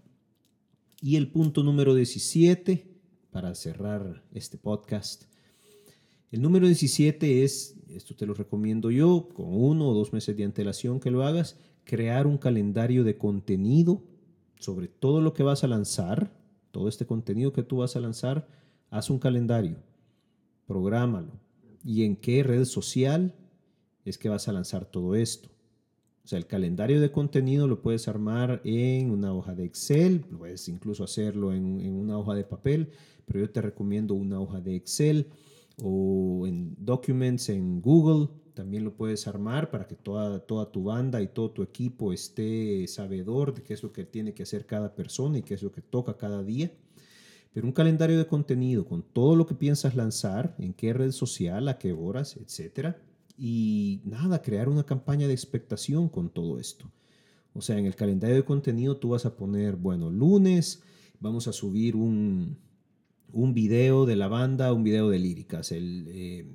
[1.02, 2.95] Y el punto número 17,
[3.36, 5.26] para cerrar este podcast,
[6.32, 10.46] el número 17 es, esto te lo recomiendo yo, con uno o dos meses de
[10.46, 14.02] antelación que lo hagas, crear un calendario de contenido
[14.58, 16.32] sobre todo lo que vas a lanzar,
[16.72, 18.48] todo este contenido que tú vas a lanzar,
[18.90, 19.80] haz un calendario,
[20.66, 21.34] prográmalo.
[21.84, 23.36] ¿Y en qué red social
[24.06, 25.50] es que vas a lanzar todo esto?
[26.24, 30.70] O sea, el calendario de contenido lo puedes armar en una hoja de Excel, puedes
[30.70, 32.94] incluso hacerlo en, en una hoja de papel,
[33.26, 35.28] pero yo te recomiendo una hoja de Excel
[35.82, 41.22] o en Documents en Google también lo puedes armar para que toda, toda tu banda
[41.22, 44.96] y todo tu equipo esté sabedor de qué es lo que tiene que hacer cada
[44.96, 46.72] persona y qué es lo que toca cada día.
[47.54, 51.68] Pero un calendario de contenido con todo lo que piensas lanzar, en qué red social,
[51.68, 52.96] a qué horas, etc.
[53.38, 56.90] Y nada, crear una campaña de expectación con todo esto.
[57.54, 60.82] O sea, en el calendario de contenido tú vas a poner, bueno, lunes
[61.20, 62.58] vamos a subir un,
[63.32, 65.72] un video de la banda, un video de líricas.
[65.72, 66.46] El, eh,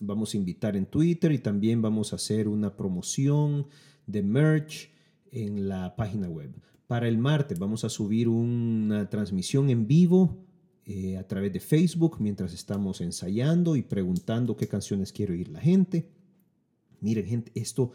[0.00, 3.66] vamos a invitar en Twitter y también vamos a hacer una promoción
[4.06, 4.90] de merch
[5.30, 6.54] en la página web.
[6.86, 10.46] Para el martes vamos a subir una transmisión en vivo
[10.84, 15.60] eh, a través de Facebook mientras estamos ensayando y preguntando qué canciones quiere oír la
[15.60, 16.08] gente.
[17.00, 17.90] Miren, gente, esto,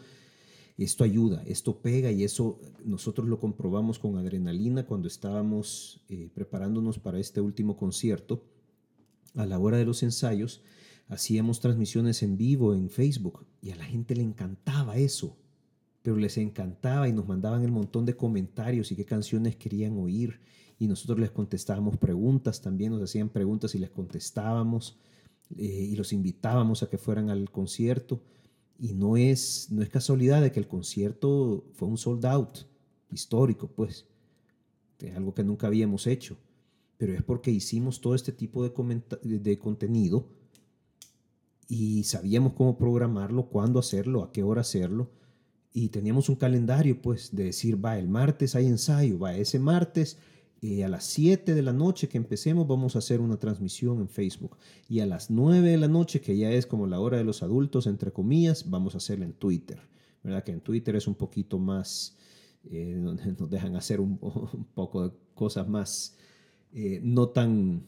[0.78, 6.98] esto ayuda, esto pega y eso nosotros lo comprobamos con adrenalina cuando estábamos eh, preparándonos
[6.98, 8.44] para este último concierto.
[9.34, 10.62] A la hora de los ensayos,
[11.08, 15.36] hacíamos transmisiones en vivo en Facebook y a la gente le encantaba eso
[16.02, 20.40] pero les encantaba y nos mandaban el montón de comentarios y qué canciones querían oír
[20.78, 24.98] y nosotros les contestábamos preguntas, también nos hacían preguntas y les contestábamos
[25.56, 28.20] eh, y los invitábamos a que fueran al concierto
[28.82, 32.58] y no es, no es casualidad de que el concierto fue un sold out
[33.12, 34.06] histórico, pues,
[34.98, 36.36] es algo que nunca habíamos hecho,
[36.98, 40.26] pero es porque hicimos todo este tipo de, de contenido
[41.68, 45.10] y sabíamos cómo programarlo, cuándo hacerlo, a qué hora hacerlo
[45.72, 50.18] y teníamos un calendario, pues, de decir, va, el martes hay ensayo, va, ese martes
[50.64, 54.08] eh, a las 7 de la noche que empecemos vamos a hacer una transmisión en
[54.08, 54.56] Facebook.
[54.88, 57.42] Y a las 9 de la noche, que ya es como la hora de los
[57.42, 59.80] adultos, entre comillas, vamos a hacerla en Twitter.
[60.22, 60.44] ¿Verdad?
[60.44, 62.16] Que en Twitter es un poquito más,
[62.70, 62.94] eh,
[63.38, 64.18] nos dejan hacer un,
[64.72, 66.16] poco de cosas más
[66.72, 67.84] eh, no, tan,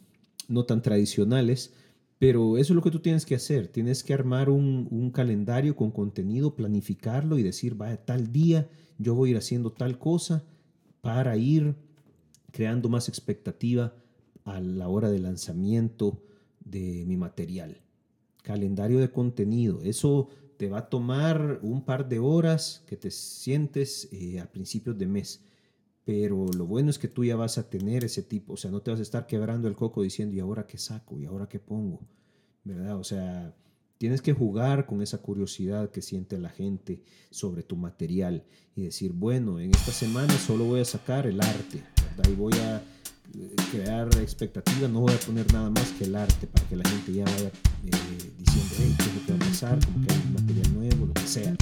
[0.48, 1.72] no tan tradicionales.
[2.18, 3.68] Pero eso es lo que tú tienes que hacer.
[3.68, 8.68] Tienes que armar un, calendario con contenido, planificarlo y decir, vaya, tal día
[8.98, 10.42] yo voy a ir haciendo tal cosa
[11.02, 11.76] para ir
[12.54, 13.92] creando más expectativa
[14.44, 16.22] a la hora de lanzamiento
[16.64, 17.82] de mi material.
[18.44, 19.80] Calendario de contenido.
[19.82, 24.96] Eso te va a tomar un par de horas que te sientes eh, a principios
[24.96, 25.42] de mes.
[26.04, 28.82] Pero lo bueno es que tú ya vas a tener ese tipo, o sea, no
[28.82, 31.18] te vas a estar quebrando el coco diciendo, ¿y ahora qué saco?
[31.18, 32.06] ¿Y ahora qué pongo?
[32.62, 32.96] ¿Verdad?
[32.96, 33.52] O sea,
[34.04, 37.00] tienes que jugar con esa curiosidad que siente la gente
[37.30, 38.44] sobre tu material
[38.76, 42.30] y decir, bueno, en esta semana solo voy a sacar el arte, ¿verdad?
[42.30, 42.82] Y voy a
[43.34, 46.86] eh, crear expectativas, no voy a poner nada más que el arte para que la
[46.86, 49.78] gente ya vaya eh, diciendo, hey, ¿qué es lo que va a pasar?
[49.86, 51.56] Como que hay material nuevo, lo que sea.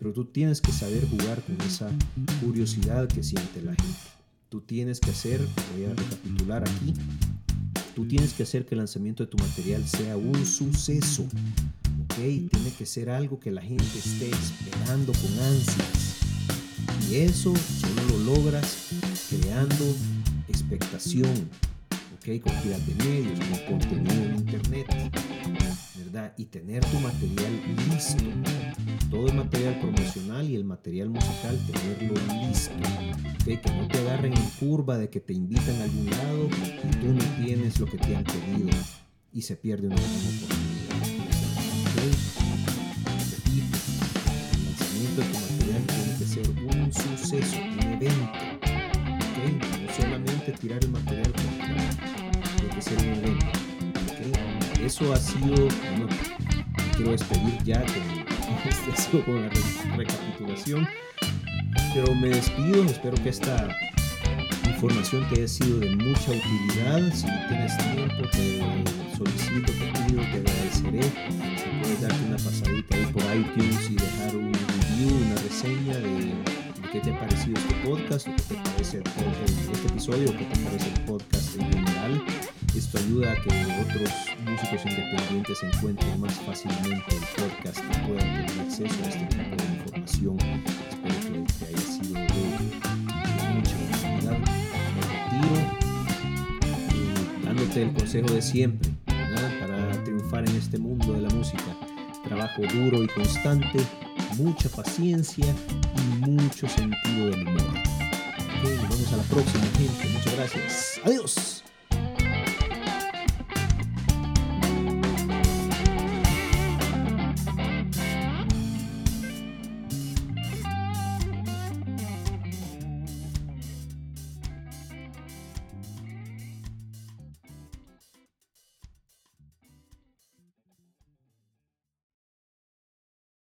[0.00, 1.88] Pero tú tienes que saber jugar con esa
[2.44, 4.00] curiosidad que siente la gente.
[4.48, 5.40] Tú tienes que hacer,
[5.72, 6.94] voy a recapitular aquí,
[7.96, 11.22] tú tienes que hacer que el lanzamiento de tu material sea un suceso.
[12.04, 12.16] ¿Ok?
[12.16, 16.18] Tiene que ser algo que la gente esté esperando con ansias.
[17.10, 18.90] Y eso solo lo logras
[19.30, 19.96] creando
[20.46, 21.48] expectación.
[22.16, 22.42] ¿Ok?
[22.42, 25.85] Con de medios, con contenido en internet.
[26.36, 28.24] Y tener tu material listo
[29.10, 32.14] todo el material promocional y el material musical, tenerlo
[32.48, 32.72] listo.
[33.44, 36.48] Que no te agarren en curva de que te invitan a algún lado
[36.84, 38.70] y tú no tienes lo que te han pedido
[39.32, 41.02] y se pierde una gran oportunidad.
[44.52, 48.32] el lanzamiento de tu material tiene que ser un suceso, un evento.
[49.82, 53.65] No solamente tirar el material tiene que ser un evento.
[54.86, 56.06] Eso ha sido, bueno,
[56.94, 59.50] quiero despedir ya con este con la
[59.96, 60.86] recapitulación.
[61.92, 63.76] Pero me despido, espero que esta
[64.64, 67.12] información te haya sido de mucha utilidad.
[67.12, 68.62] Si tienes tiempo, te
[69.16, 71.02] solicito, te pido, te agradeceré.
[71.02, 76.32] Si puedes darte una pasadita ahí por iTunes y dejar un review, una reseña de,
[76.92, 80.60] qué te ha parecido este podcast, o qué te parece este episodio, o qué te
[80.60, 82.22] parece el podcast en general.
[82.76, 84.10] Esto ayuda a que otros
[84.44, 89.64] músicos independientes encuentren más fácilmente el podcast y puedan tener acceso a este tipo de
[89.76, 90.38] información.
[90.90, 92.26] Espero que te haya sido de,
[93.54, 94.38] mucha utilidad.
[94.94, 95.56] Me retiro
[96.92, 101.64] eh, dándote el consejo de siempre para triunfar en este mundo de la música.
[102.24, 103.80] Trabajo duro y constante,
[104.36, 107.62] mucha paciencia y mucho sentido del humor.
[107.62, 110.08] nos vemos a la próxima, gente.
[110.12, 111.00] Muchas gracias.
[111.02, 111.65] Adiós.